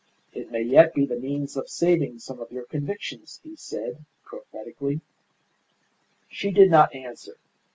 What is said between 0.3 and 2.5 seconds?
"It may yet be the means of saving some